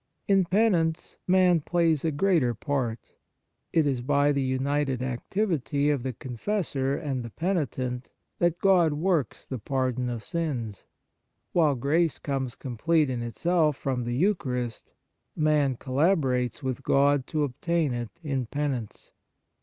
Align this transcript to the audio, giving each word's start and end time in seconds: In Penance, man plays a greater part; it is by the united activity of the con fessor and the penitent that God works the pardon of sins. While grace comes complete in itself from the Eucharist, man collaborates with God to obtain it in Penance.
In 0.27 0.45
Penance, 0.45 1.19
man 1.27 1.59
plays 1.61 2.03
a 2.03 2.09
greater 2.11 2.55
part; 2.55 3.11
it 3.71 3.85
is 3.85 4.01
by 4.01 4.31
the 4.31 4.41
united 4.41 5.03
activity 5.03 5.91
of 5.91 6.01
the 6.01 6.11
con 6.13 6.37
fessor 6.37 6.95
and 6.95 7.21
the 7.21 7.29
penitent 7.29 8.09
that 8.39 8.57
God 8.57 8.93
works 8.93 9.45
the 9.45 9.59
pardon 9.59 10.09
of 10.09 10.23
sins. 10.23 10.85
While 11.53 11.75
grace 11.75 12.17
comes 12.17 12.55
complete 12.55 13.11
in 13.11 13.21
itself 13.21 13.77
from 13.77 14.03
the 14.03 14.15
Eucharist, 14.15 14.91
man 15.35 15.77
collaborates 15.77 16.63
with 16.63 16.81
God 16.81 17.27
to 17.27 17.43
obtain 17.43 17.93
it 17.93 18.19
in 18.23 18.47
Penance. 18.47 19.11